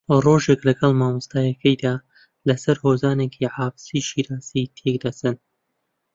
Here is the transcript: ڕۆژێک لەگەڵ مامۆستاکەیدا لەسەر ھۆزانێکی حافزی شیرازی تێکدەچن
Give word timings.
ڕۆژێک 0.25 0.61
لەگەڵ 0.67 0.91
مامۆستاکەیدا 0.99 1.93
لەسەر 2.47 2.77
ھۆزانێکی 2.83 3.51
حافزی 3.55 4.05
شیرازی 4.09 4.71
تێکدەچن 4.75 5.35